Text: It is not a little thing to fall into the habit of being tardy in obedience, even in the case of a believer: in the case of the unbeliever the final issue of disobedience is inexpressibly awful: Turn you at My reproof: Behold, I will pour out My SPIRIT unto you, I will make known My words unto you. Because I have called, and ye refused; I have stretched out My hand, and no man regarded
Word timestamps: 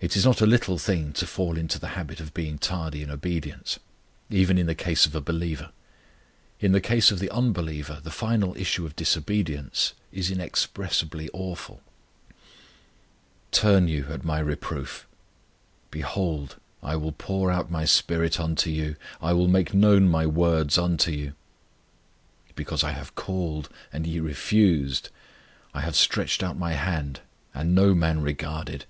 It 0.00 0.14
is 0.14 0.24
not 0.24 0.40
a 0.40 0.46
little 0.46 0.78
thing 0.78 1.12
to 1.14 1.26
fall 1.26 1.56
into 1.58 1.76
the 1.80 1.88
habit 1.98 2.20
of 2.20 2.32
being 2.32 2.56
tardy 2.56 3.02
in 3.02 3.10
obedience, 3.10 3.80
even 4.30 4.56
in 4.56 4.66
the 4.66 4.74
case 4.76 5.06
of 5.06 5.14
a 5.16 5.20
believer: 5.20 5.72
in 6.60 6.70
the 6.70 6.80
case 6.80 7.10
of 7.10 7.18
the 7.18 7.28
unbeliever 7.30 7.98
the 8.00 8.12
final 8.12 8.56
issue 8.56 8.86
of 8.86 8.94
disobedience 8.94 9.94
is 10.12 10.30
inexpressibly 10.30 11.28
awful: 11.32 11.80
Turn 13.50 13.88
you 13.88 14.06
at 14.12 14.22
My 14.24 14.38
reproof: 14.38 15.04
Behold, 15.90 16.60
I 16.80 16.94
will 16.94 17.10
pour 17.10 17.50
out 17.50 17.68
My 17.68 17.84
SPIRIT 17.84 18.38
unto 18.38 18.70
you, 18.70 18.94
I 19.20 19.32
will 19.32 19.48
make 19.48 19.74
known 19.74 20.08
My 20.08 20.26
words 20.28 20.78
unto 20.78 21.10
you. 21.10 21.34
Because 22.54 22.84
I 22.84 22.92
have 22.92 23.16
called, 23.16 23.68
and 23.92 24.06
ye 24.06 24.20
refused; 24.20 25.08
I 25.74 25.80
have 25.80 25.96
stretched 25.96 26.44
out 26.44 26.56
My 26.56 26.74
hand, 26.74 27.18
and 27.52 27.74
no 27.74 27.94
man 27.96 28.22
regarded 28.22 28.84